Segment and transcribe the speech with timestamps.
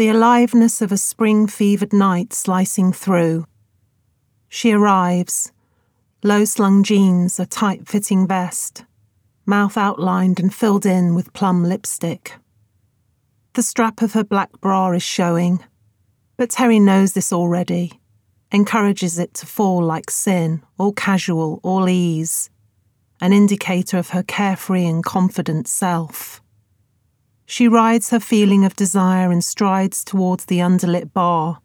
[0.00, 3.44] the aliveness of a spring fevered night slicing through.
[4.48, 5.52] She arrives,
[6.22, 8.86] low slung jeans, a tight fitting vest,
[9.44, 12.36] mouth outlined and filled in with plum lipstick.
[13.52, 15.62] The strap of her black bra is showing,
[16.38, 18.00] but Terry knows this already,
[18.50, 22.48] encourages it to fall like sin, all casual, all ease,
[23.20, 26.40] an indicator of her carefree and confident self.
[27.50, 31.58] She rides her feeling of desire and strides towards the underlit bar.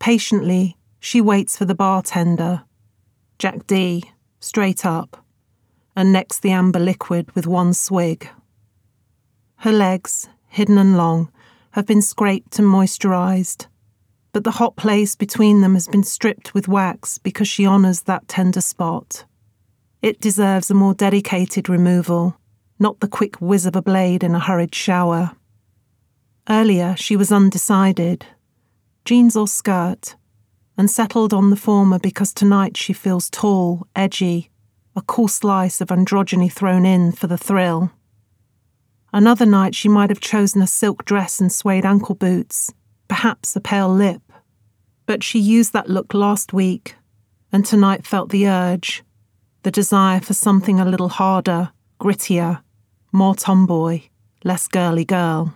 [0.00, 2.64] Patiently, she waits for the bartender,
[3.38, 4.02] Jack D,
[4.40, 5.24] straight up,
[5.94, 8.28] and next the amber liquid with one swig.
[9.58, 11.30] Her legs, hidden and long,
[11.70, 13.68] have been scraped and moisturized,
[14.32, 18.26] but the hot place between them has been stripped with wax because she honours that
[18.26, 19.24] tender spot.
[20.02, 22.36] It deserves a more dedicated removal
[22.78, 25.32] not the quick whiz of a blade in a hurried shower.
[26.48, 28.26] Earlier, she was undecided
[29.06, 30.16] jeans or skirt,
[30.76, 34.50] and settled on the former because tonight she feels tall, edgy,
[34.94, 37.90] a cool slice of androgyny thrown in for the thrill.
[39.12, 42.74] Another night she might have chosen a silk dress and suede ankle boots,
[43.08, 44.20] perhaps a pale lip.
[45.06, 46.96] But she used that look last week,
[47.52, 49.04] and tonight felt the urge,
[49.62, 52.60] the desire for something a little harder, grittier,
[53.16, 54.02] more tomboy,
[54.44, 55.54] less girly girl.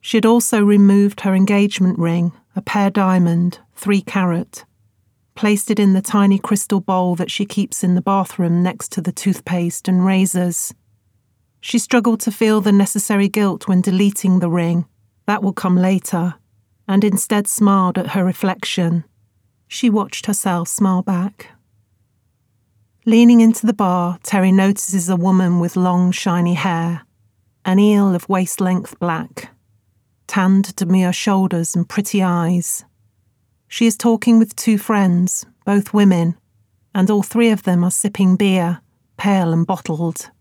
[0.00, 4.64] She had also removed her engagement ring, a pear diamond, three carat,
[5.34, 9.00] placed it in the tiny crystal bowl that she keeps in the bathroom next to
[9.00, 10.72] the toothpaste and razors.
[11.60, 14.86] She struggled to feel the necessary guilt when deleting the ring,
[15.26, 16.34] that will come later,
[16.86, 19.04] and instead smiled at her reflection.
[19.66, 21.55] She watched herself smile back.
[23.08, 27.06] Leaning into the bar, Terry notices a woman with long, shiny hair,
[27.64, 29.50] an eel of waist length black,
[30.26, 32.84] tanned demure shoulders and pretty eyes.
[33.68, 36.36] She is talking with two friends, both women,
[36.96, 38.80] and all three of them are sipping beer,
[39.16, 40.32] pale and bottled.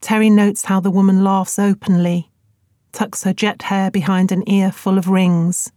[0.00, 2.30] Terry notes how the woman laughs openly,
[2.92, 5.70] tucks her jet hair behind an ear full of rings,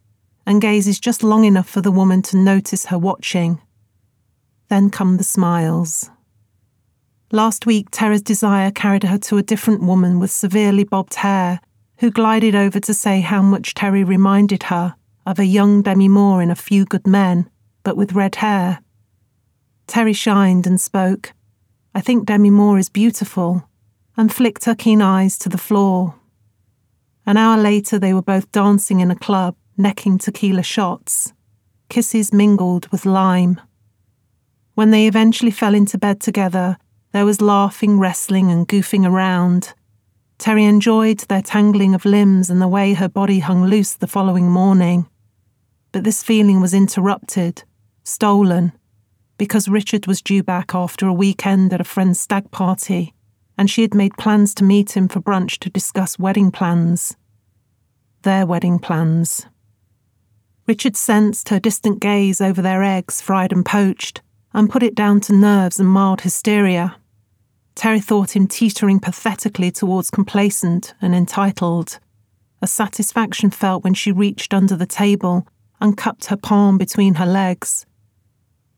[0.45, 3.59] and gazes just long enough for the woman to notice her watching
[4.69, 6.09] then come the smiles.
[7.31, 11.59] Last week, Tara's desire carried her to a different woman with severely bobbed hair,
[11.99, 16.41] who glided over to say how much Terry reminded her of a young Demi Moore
[16.41, 17.49] in A Few Good Men,
[17.83, 18.79] but with red hair.
[19.85, 21.33] Terry shined and spoke.
[21.93, 23.67] I think Demi Moore is beautiful,
[24.17, 26.15] and flicked her keen eyes to the floor.
[27.25, 31.33] An hour later, they were both dancing in a club, necking tequila shots.
[31.89, 33.61] Kisses mingled with lime.
[34.79, 36.77] When they eventually fell into bed together,
[37.11, 39.73] there was laughing, wrestling, and goofing around.
[40.37, 44.49] Terry enjoyed their tangling of limbs and the way her body hung loose the following
[44.49, 45.09] morning.
[45.91, 47.65] But this feeling was interrupted,
[48.05, 48.71] stolen,
[49.37, 53.13] because Richard was due back after a weekend at a friend's stag party,
[53.57, 57.17] and she had made plans to meet him for brunch to discuss wedding plans.
[58.21, 59.45] Their wedding plans.
[60.67, 64.21] Richard sensed her distant gaze over their eggs, fried and poached,
[64.53, 66.95] and put it down to nerves and mild hysteria.
[67.75, 71.99] Terry thought him teetering pathetically towards complacent and entitled.
[72.61, 75.47] A satisfaction felt when she reached under the table
[75.79, 77.85] and cupped her palm between her legs.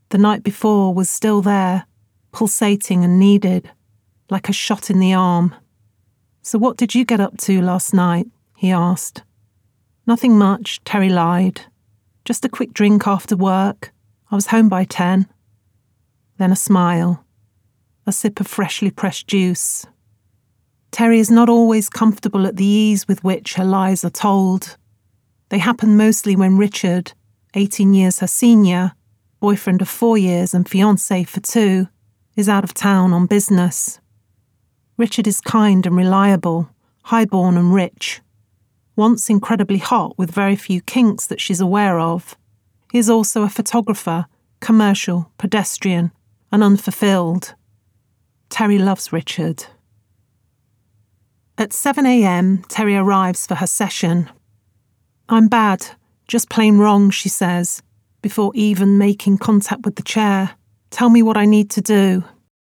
[0.09, 1.85] The night before was still there,
[2.31, 3.71] pulsating and needed,
[4.29, 5.55] like a shot in the arm.
[6.43, 8.27] So, what did you get up to last night?
[8.55, 9.23] he asked.
[10.05, 11.61] Nothing much, Terry lied.
[12.25, 13.91] Just a quick drink after work.
[14.29, 15.27] I was home by ten
[16.41, 17.23] then a smile,
[18.07, 19.85] a sip of freshly pressed juice.
[20.89, 24.75] Terry is not always comfortable at the ease with which her lies are told.
[25.49, 27.13] They happen mostly when Richard,
[27.53, 28.93] 18 years her senior,
[29.39, 31.87] boyfriend of four years and fiance for two,
[32.35, 33.99] is out of town on business.
[34.97, 36.69] Richard is kind and reliable,
[37.03, 38.19] highborn and rich.
[38.95, 42.35] Once incredibly hot with very few kinks that she's aware of,
[42.91, 44.25] he is also a photographer,
[44.59, 46.11] commercial, pedestrian,
[46.51, 47.55] and unfulfilled.
[48.49, 49.65] Terry loves Richard.
[51.57, 54.29] At 7am, Terry arrives for her session.
[55.29, 55.85] I'm bad,
[56.27, 57.81] just plain wrong, she says,
[58.21, 60.51] before even making contact with the chair.
[60.89, 62.23] Tell me what I need to do.